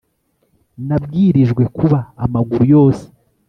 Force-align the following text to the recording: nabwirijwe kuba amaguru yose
nabwirijwe 0.87 1.63
kuba 1.77 1.99
amaguru 2.23 2.63
yose 2.73 3.03